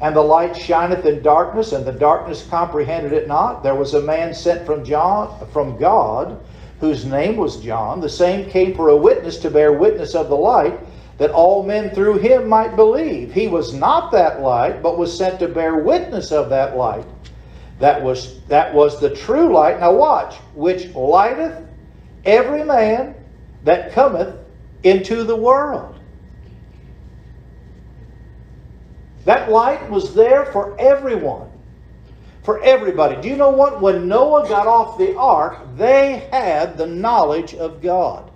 [0.00, 3.62] And the light shineth in darkness, and the darkness comprehended it not.
[3.62, 6.42] There was a man sent from John from God,
[6.80, 8.00] whose name was John.
[8.00, 10.78] The same came for a witness to bear witness of the light,
[11.18, 13.32] that all men through him might believe.
[13.32, 17.06] He was not that light, but was sent to bear witness of that light.
[17.80, 19.80] That was that was the true light.
[19.80, 21.64] Now watch, which lighteth
[22.24, 23.14] every man
[23.64, 24.36] that cometh
[24.82, 25.98] into the world.
[29.24, 31.47] That light was there for everyone.
[32.48, 33.20] For everybody.
[33.20, 33.82] Do you know what?
[33.82, 38.27] When Noah got off the ark, they had the knowledge of God.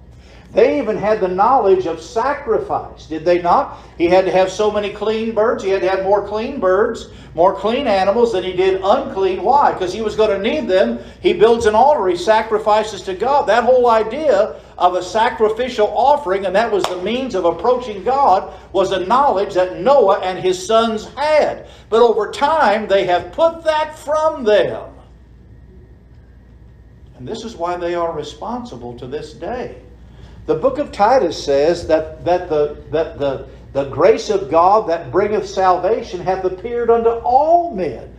[0.52, 3.78] They even had the knowledge of sacrifice, did they not?
[3.96, 5.64] He had to have so many clean birds.
[5.64, 9.42] He had to have more clean birds, more clean animals than he did unclean.
[9.42, 9.72] Why?
[9.72, 10.98] Because he was going to need them.
[11.22, 13.48] He builds an altar, he sacrifices to God.
[13.48, 18.52] That whole idea of a sacrificial offering, and that was the means of approaching God,
[18.74, 21.66] was a knowledge that Noah and his sons had.
[21.88, 24.90] But over time, they have put that from them.
[27.16, 29.80] And this is why they are responsible to this day.
[30.46, 35.12] The book of Titus says that, that, the, that the, the grace of God that
[35.12, 38.12] bringeth salvation hath appeared unto all men.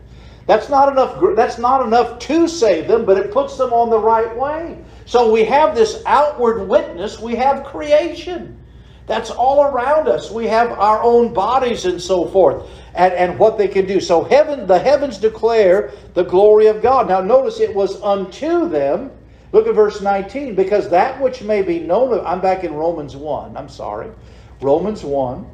[0.45, 3.99] That's not enough that's not enough to save them, but it puts them on the
[3.99, 4.77] right way.
[5.05, 8.59] So we have this outward witness, we have creation.
[9.05, 10.31] That's all around us.
[10.31, 13.99] We have our own bodies and so forth, and, and what they can do.
[13.99, 17.09] So heaven, the heavens declare the glory of God.
[17.09, 19.11] Now notice it was unto them
[19.53, 20.55] Look at verse 19.
[20.55, 23.55] Because that which may be known of, I'm back in Romans 1.
[23.55, 24.11] I'm sorry.
[24.59, 25.49] Romans 1.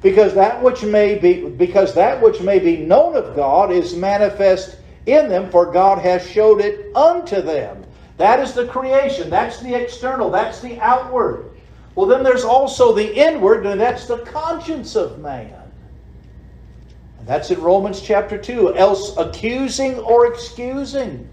[0.00, 4.78] Because that which may be because that which may be known of God is manifest
[5.04, 7.84] in them, for God has showed it unto them.
[8.16, 9.28] That is the creation.
[9.28, 10.30] That's the external.
[10.30, 11.50] That's the outward.
[11.94, 15.70] Well, then there's also the inward, and that's the conscience of man.
[17.18, 18.76] And that's in Romans chapter 2.
[18.76, 21.28] Else accusing or excusing.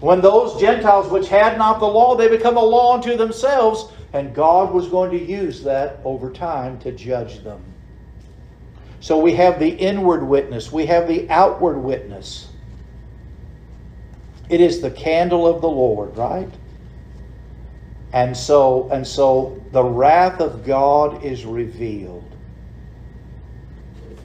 [0.00, 4.34] When those Gentiles which had not the law, they become a law unto themselves, and
[4.34, 7.62] God was going to use that over time to judge them.
[9.00, 12.48] So we have the inward witness, we have the outward witness.
[14.48, 16.52] It is the candle of the Lord, right?
[18.12, 22.36] And so and so the wrath of God is revealed.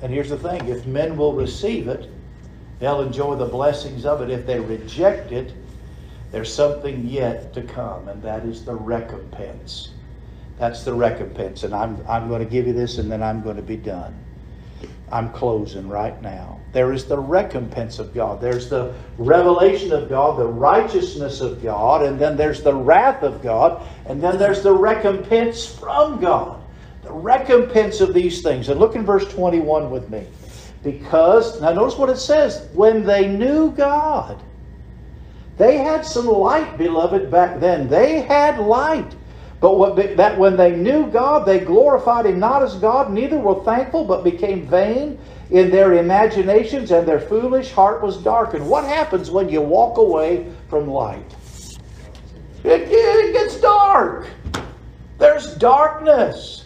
[0.01, 2.09] And here's the thing, if men will receive it,
[2.79, 4.29] they'll enjoy the blessings of it.
[4.29, 5.53] If they reject it,
[6.35, 9.91] there's something yet to come, and that is the recompense.
[10.59, 11.63] That's the recompense.
[11.63, 14.13] And I'm, I'm going to give you this, and then I'm going to be done.
[15.13, 16.59] I'm closing right now.
[16.73, 18.41] There is the recompense of God.
[18.41, 23.41] There's the revelation of God, the righteousness of God, and then there's the wrath of
[23.41, 26.61] God, and then there's the recompense from God.
[27.03, 28.67] The recompense of these things.
[28.67, 30.27] And look in verse 21 with me.
[30.83, 34.43] Because, now notice what it says when they knew God.
[35.57, 37.87] They had some light, beloved, back then.
[37.87, 39.15] They had light.
[39.61, 43.63] But what, that when they knew God, they glorified Him not as God, neither were
[43.63, 45.17] thankful, but became vain
[45.49, 48.67] in their imaginations, and their foolish heart was darkened.
[48.67, 51.35] What happens when you walk away from light?
[52.63, 54.27] It, it gets dark.
[55.19, 56.65] There's darkness.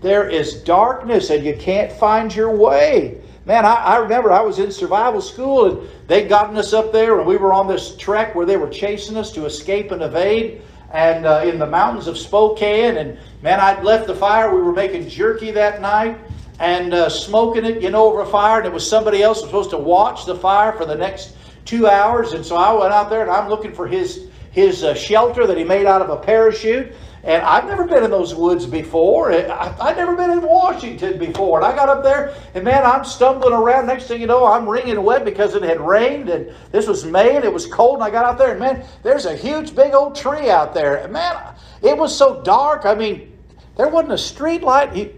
[0.00, 3.20] There is darkness, and you can't find your way.
[3.50, 7.18] Man, I, I remember I was in survival school and they'd gotten us up there
[7.18, 10.62] and we were on this trek where they were chasing us to escape and evade
[10.92, 12.98] and uh, in the mountains of Spokane.
[12.98, 14.54] And man, I'd left the fire.
[14.54, 16.16] We were making jerky that night
[16.60, 18.58] and uh, smoking it, you know, over a fire.
[18.58, 21.34] And it was somebody else was supposed to watch the fire for the next
[21.64, 22.34] two hours.
[22.34, 25.56] And so I went out there and I'm looking for his his uh, shelter that
[25.56, 26.92] he made out of a parachute.
[27.22, 29.30] And I've never been in those woods before.
[29.30, 31.58] I've never been in Washington before.
[31.58, 33.86] And I got up there, and man, I'm stumbling around.
[33.86, 37.36] Next thing you know, I'm wringing wet because it had rained, and this was May,
[37.36, 37.96] and it was cold.
[37.96, 40.96] And I got out there, and man, there's a huge, big old tree out there.
[40.96, 41.36] And man,
[41.82, 42.86] it was so dark.
[42.86, 43.36] I mean,
[43.76, 44.96] there wasn't a street light.
[44.96, 45.14] You,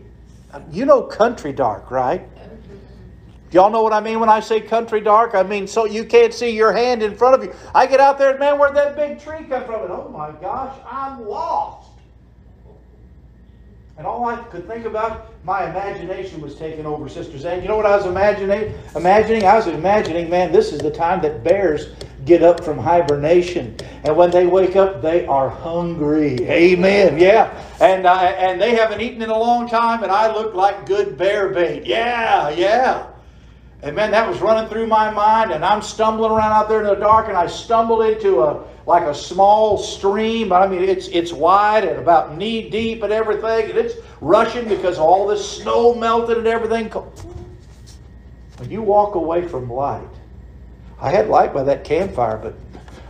[0.72, 2.28] you know country dark, right?
[3.52, 5.34] Y'all know what I mean when I say country dark?
[5.34, 7.54] I mean, so you can't see your hand in front of you.
[7.74, 9.82] I get out there and, man, where'd that big tree come from?
[9.82, 11.81] And oh my gosh, I'm lost.
[13.98, 17.62] And all I could think about, my imagination was taking over Sister Zane.
[17.62, 18.74] You know what I was imagining?
[18.96, 19.44] Imagining?
[19.44, 21.88] I was imagining, man, this is the time that bears
[22.24, 23.76] get up from hibernation.
[24.04, 26.38] And when they wake up, they are hungry.
[26.48, 27.18] Amen.
[27.18, 27.52] Yeah.
[27.80, 31.18] And, uh, and they haven't eaten in a long time, and I look like good
[31.18, 31.84] bear bait.
[31.84, 33.11] Yeah, yeah.
[33.82, 36.86] And man, that was running through my mind, and I'm stumbling around out there in
[36.86, 40.52] the dark, and I stumbled into a like a small stream.
[40.52, 44.98] I mean, it's it's wide and about knee deep and everything, and it's rushing because
[44.98, 46.88] all this snow melted and everything.
[48.58, 50.08] When you walk away from light,
[51.00, 52.54] I had light by that campfire, but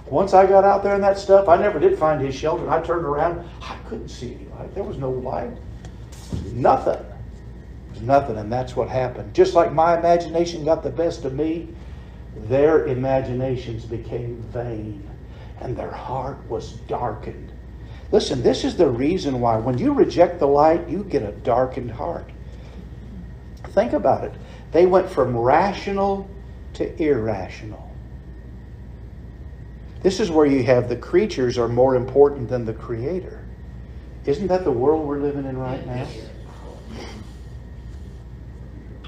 [0.06, 2.70] once I got out there and that stuff, I never did find his shelter.
[2.70, 4.74] I turned around, I couldn't see any light.
[4.74, 5.50] There was no light,
[6.52, 7.11] nothing
[8.02, 9.34] nothing, and that's what happened.
[9.34, 11.68] Just like my imagination got the best of me,
[12.48, 15.08] their imaginations became vain,
[15.60, 17.52] and their heart was darkened.
[18.10, 21.90] Listen, this is the reason why when you reject the light, you get a darkened
[21.90, 22.30] heart.
[23.68, 24.34] Think about it.
[24.72, 26.28] They went from rational
[26.74, 27.90] to irrational.
[30.02, 33.44] This is where you have the creatures are more important than the creator.
[34.26, 36.06] Isn't that the world we're living in right now?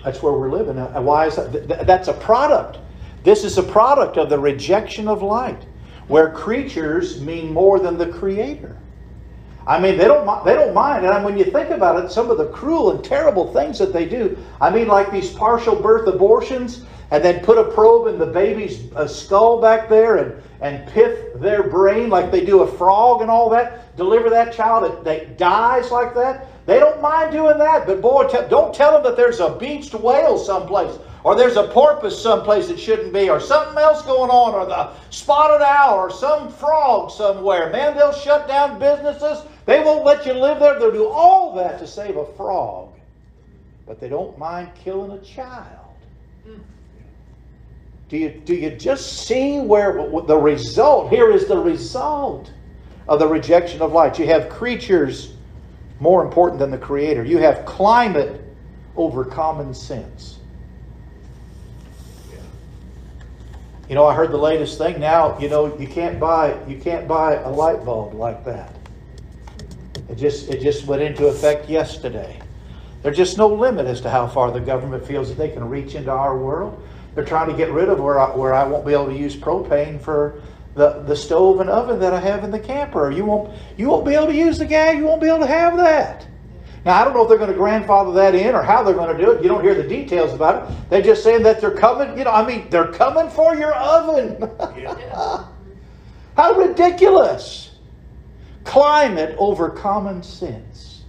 [0.04, 0.76] That's where we're living.
[0.76, 1.86] Why is that?
[1.86, 2.78] That's a product.
[3.22, 5.64] This is a product of the rejection of light,
[6.08, 8.76] where creatures mean more than the Creator.
[9.66, 11.06] I mean, they don't they don't mind.
[11.06, 14.04] And when you think about it, some of the cruel and terrible things that they
[14.04, 14.36] do.
[14.60, 18.92] I mean, like these partial birth abortions, and then put a probe in the baby's
[18.94, 23.30] uh, skull back there and and pith their brain like they do a frog and
[23.30, 23.96] all that.
[23.96, 26.46] Deliver that child that dies like that.
[26.66, 30.38] They don't mind doing that, but boy, don't tell them that there's a beached whale
[30.38, 34.64] someplace, or there's a porpoise someplace that shouldn't be, or something else going on, or
[34.64, 37.70] the spotted owl, or some frog somewhere.
[37.70, 39.44] Man, they'll shut down businesses.
[39.66, 40.78] They won't let you live there.
[40.78, 42.92] They'll do all that to save a frog,
[43.86, 45.84] but they don't mind killing a child.
[48.08, 49.92] Do you, do you just see where
[50.26, 52.52] the result, here is the result
[53.08, 54.18] of the rejection of light.
[54.18, 55.33] You have creatures
[56.00, 57.24] more important than the Creator.
[57.24, 58.42] You have climate
[58.96, 60.38] over common sense.
[63.88, 67.06] You know, I heard the latest thing now, you know, you can't buy you can't
[67.06, 68.74] buy a light bulb like that.
[70.08, 72.40] It just it just went into effect yesterday.
[73.02, 75.94] There's just no limit as to how far the government feels that they can reach
[75.94, 76.82] into our world.
[77.14, 79.36] They're trying to get rid of where I, where I won't be able to use
[79.36, 80.40] propane for
[80.74, 83.10] the, the stove and oven that I have in the camper.
[83.10, 84.96] You won't, you won't be able to use the gas.
[84.96, 86.26] You won't be able to have that.
[86.84, 89.16] Now, I don't know if they're going to grandfather that in or how they're going
[89.16, 89.42] to do it.
[89.42, 90.90] You don't hear the details about it.
[90.90, 94.36] They're just saying that they're coming, you know, I mean, they're coming for your oven.
[96.36, 97.70] how ridiculous.
[98.64, 101.04] Climate over common sense.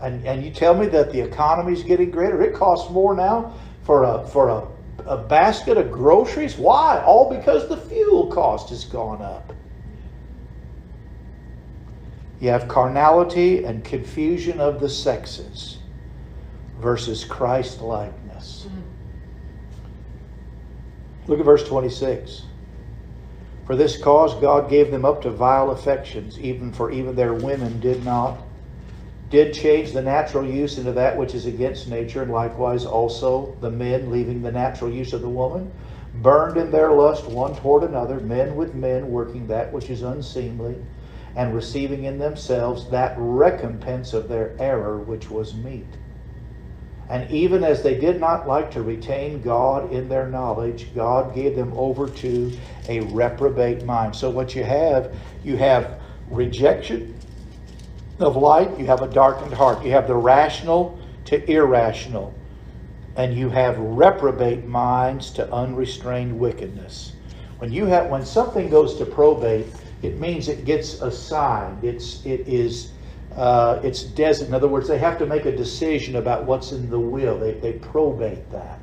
[0.00, 2.42] And, and you tell me that the economy is getting greater.
[2.42, 3.54] It costs more now
[3.84, 4.73] for a, for a
[5.06, 6.56] a basket of groceries.
[6.56, 7.02] Why?
[7.04, 9.52] All because the fuel cost has gone up.
[12.40, 15.78] You have carnality and confusion of the sexes
[16.80, 18.66] versus Christ likeness.
[21.26, 22.42] Look at verse 26.
[23.66, 27.80] For this cause God gave them up to vile affections, even for even their women
[27.80, 28.38] did not
[29.30, 33.70] did change the natural use into that which is against nature, and likewise also the
[33.70, 35.72] men, leaving the natural use of the woman,
[36.14, 40.76] burned in their lust one toward another, men with men, working that which is unseemly,
[41.36, 45.86] and receiving in themselves that recompense of their error which was meet.
[47.08, 51.54] And even as they did not like to retain God in their knowledge, God gave
[51.54, 52.52] them over to
[52.88, 54.16] a reprobate mind.
[54.16, 56.00] So what you have, you have
[56.30, 57.14] rejection
[58.18, 59.84] of light, you have a darkened heart.
[59.84, 62.34] You have the rational to irrational.
[63.16, 67.14] and you have reprobate minds to unrestrained wickedness.
[67.58, 69.66] When you have when something goes to probate,
[70.02, 71.84] it means it gets assigned.
[71.84, 72.92] It's it is
[73.36, 74.48] uh, it's designated.
[74.50, 77.38] In other words, they have to make a decision about what's in the will.
[77.38, 78.80] They, they probate that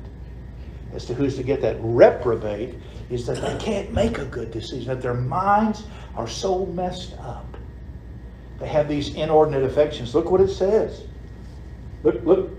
[0.94, 1.76] as to who's to get that.
[1.80, 2.76] Reprobate
[3.10, 5.84] is that they can't make a good decision, that their minds
[6.16, 7.51] are so messed up.
[8.62, 10.14] They have these inordinate affections.
[10.14, 11.02] Look what it says.
[12.02, 12.58] Look, look.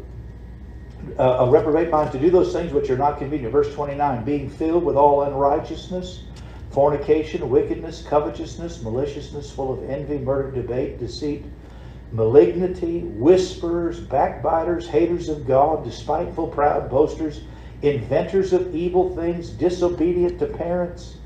[1.18, 3.52] Uh, a reprobate mind to do those things which are not convenient.
[3.52, 6.24] Verse 29 being filled with all unrighteousness,
[6.72, 11.46] fornication, wickedness, covetousness, maliciousness, full of envy, murder, debate, deceit
[12.14, 17.42] malignity, whisperers, backbiters, haters of God, despiteful, proud, boasters,
[17.82, 21.18] inventors of evil things, disobedient to parents,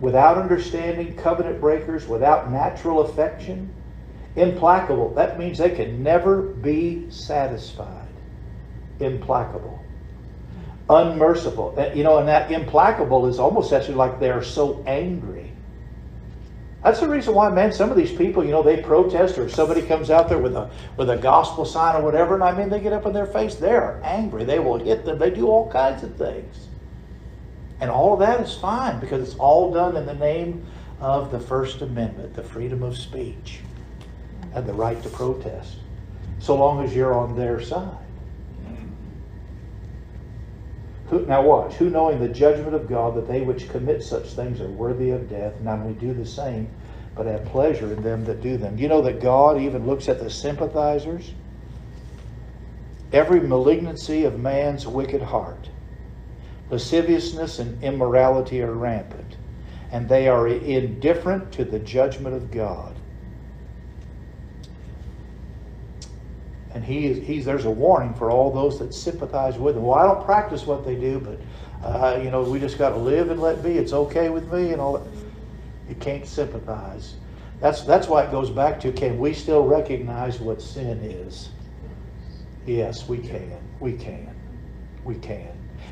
[0.00, 3.73] without understanding, covenant breakers, without natural affection,
[4.36, 5.14] implacable.
[5.14, 8.08] That means they can never be satisfied.
[9.00, 9.80] Implacable.
[10.88, 11.74] Unmerciful.
[11.78, 15.54] Uh, you know, and that implacable is almost actually like they're so angry
[16.84, 19.80] that's the reason why, man, some of these people, you know, they protest or somebody
[19.80, 22.78] comes out there with a with a gospel sign or whatever, and I mean they
[22.78, 24.44] get up in their face, they're angry.
[24.44, 26.68] They will hit them, they do all kinds of things.
[27.80, 30.66] And all of that is fine because it's all done in the name
[31.00, 33.60] of the First Amendment, the freedom of speech,
[34.54, 35.76] and the right to protest.
[36.38, 37.98] So long as you're on their side.
[41.08, 44.60] Who, now watch, who knowing the judgment of God that they which commit such things
[44.60, 46.68] are worthy of death, not only do the same,
[47.14, 48.78] but have pleasure in them that do them.
[48.78, 51.32] You know that God even looks at the sympathizers?
[53.12, 55.68] Every malignancy of man's wicked heart,
[56.70, 59.36] lasciviousness and immorality are rampant,
[59.92, 62.96] and they are indifferent to the judgment of God.
[66.74, 69.84] And he is, he's there's a warning for all those that sympathize with him.
[69.84, 72.96] Well, I don't practice what they do, but uh, you know we just got to
[72.96, 73.78] live and let be.
[73.78, 75.06] It's okay with me and all.
[75.88, 77.14] You can't sympathize.
[77.60, 81.50] That's that's why it goes back to can we still recognize what sin is?
[82.66, 83.58] Yes, we can.
[83.78, 84.34] We can.
[85.04, 85.50] We can.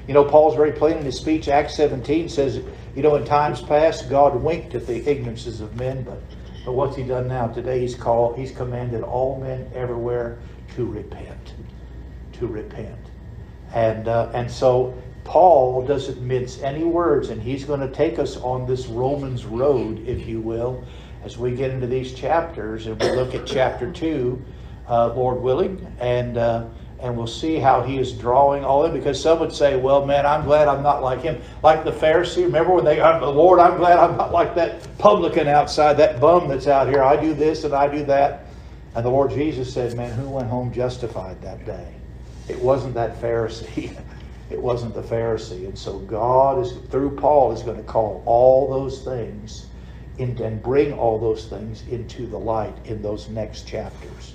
[0.08, 1.48] You know, Paul's very plain in his speech.
[1.48, 2.60] Acts 17 says,
[2.96, 6.20] you know, in times past, God winked at the ignorances of men, but
[6.64, 7.48] but what's he done now?
[7.48, 10.38] Today he's called, he's commanded all men everywhere
[10.76, 11.54] to repent.
[12.34, 12.98] To repent.
[13.74, 14.94] And, uh, and so
[15.24, 20.06] Paul doesn't mince any words, and he's going to take us on this Romans road,
[20.06, 20.84] if you will,
[21.24, 24.42] as we get into these chapters, and we look at chapter 2,
[24.88, 26.66] uh, Lord willing, and, uh,
[26.98, 28.92] and we'll see how he is drawing all in.
[28.92, 31.40] Because some would say, well, man, I'm glad I'm not like him.
[31.62, 35.94] Like the Pharisee, remember when they, Lord, I'm glad I'm not like that publican outside,
[35.94, 37.02] that bum that's out here.
[37.02, 38.46] I do this and I do that.
[38.94, 41.94] And the Lord Jesus said, Man, who went home justified that day?
[42.48, 43.96] It wasn't that Pharisee.
[44.50, 45.64] it wasn't the Pharisee.
[45.64, 49.66] And so God is, through Paul, is going to call all those things
[50.18, 54.34] in, and bring all those things into the light in those next chapters.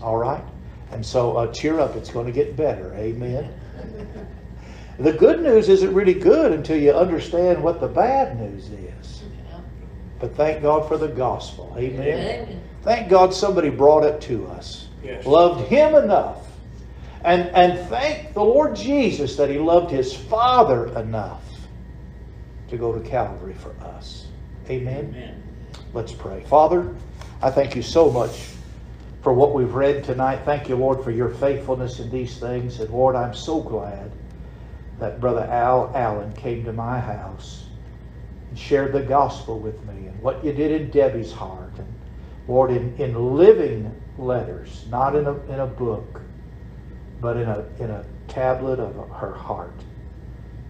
[0.00, 0.44] All right?
[0.90, 1.94] And so uh, cheer up.
[1.96, 2.92] It's going to get better.
[2.94, 3.54] Amen.
[4.98, 9.22] the good news isn't really good until you understand what the bad news is.
[10.22, 11.74] But thank God for the gospel.
[11.76, 12.00] Amen.
[12.00, 12.62] Amen.
[12.82, 14.86] Thank God somebody brought it to us.
[15.02, 15.26] Yes.
[15.26, 16.46] Loved Him enough.
[17.24, 21.66] And, and thank the Lord Jesus that He loved His Father enough
[22.68, 24.28] to go to Calvary for us.
[24.70, 25.06] Amen.
[25.08, 25.42] Amen.
[25.92, 26.44] Let's pray.
[26.44, 26.94] Father,
[27.42, 28.50] I thank you so much
[29.22, 30.42] for what we've read tonight.
[30.44, 32.78] Thank you, Lord, for your faithfulness in these things.
[32.78, 34.12] And Lord, I'm so glad
[35.00, 37.66] that Brother Al Allen came to my house
[38.52, 41.72] and shared the gospel with me and what you did in Debbie's heart.
[41.78, 41.86] And
[42.46, 46.20] Lord, in, in living letters, not in a, in a book,
[47.18, 49.80] but in a, in a tablet of her heart.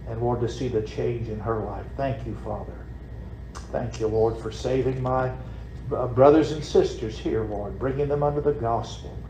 [0.07, 1.85] And Lord, to see the change in her life.
[1.97, 2.85] Thank you, Father.
[3.73, 5.33] Thank you, Lord, for saving my
[5.93, 9.21] uh, brothers and sisters here, Lord, bringing them under the gospel.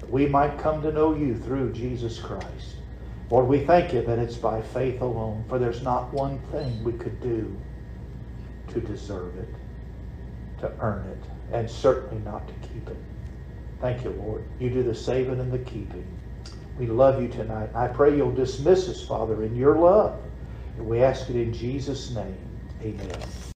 [0.00, 2.74] That we might come to know you through Jesus Christ.
[3.30, 6.94] Lord, we thank you that it's by faith alone, for there's not one thing we
[6.94, 7.56] could do
[8.70, 9.54] to deserve it,
[10.60, 12.96] to earn it and certainly not to keep it.
[13.80, 14.44] Thank you, Lord.
[14.58, 16.06] You do the saving and the keeping.
[16.78, 17.70] We love you tonight.
[17.74, 20.22] I pray you'll dismiss us, Father, in your love.
[20.76, 22.38] And we ask it in Jesus' name.
[22.82, 23.49] Amen.